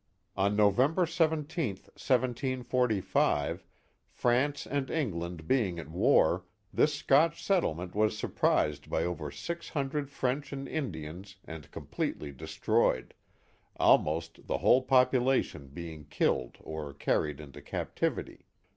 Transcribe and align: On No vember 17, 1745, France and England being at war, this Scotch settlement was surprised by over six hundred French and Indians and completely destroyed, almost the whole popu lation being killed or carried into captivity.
On 0.35 0.55
No 0.55 0.71
vember 0.71 1.07
17, 1.07 1.75
1745, 1.75 3.65
France 4.09 4.65
and 4.65 4.89
England 4.89 5.47
being 5.47 5.77
at 5.77 5.91
war, 5.91 6.43
this 6.73 6.95
Scotch 6.95 7.43
settlement 7.43 7.93
was 7.93 8.17
surprised 8.17 8.89
by 8.89 9.03
over 9.03 9.29
six 9.29 9.69
hundred 9.69 10.09
French 10.09 10.51
and 10.51 10.67
Indians 10.67 11.35
and 11.45 11.69
completely 11.69 12.31
destroyed, 12.31 13.13
almost 13.75 14.47
the 14.47 14.57
whole 14.57 14.83
popu 14.83 15.21
lation 15.21 15.71
being 15.71 16.05
killed 16.05 16.57
or 16.61 16.95
carried 16.95 17.39
into 17.39 17.61
captivity. 17.61 18.47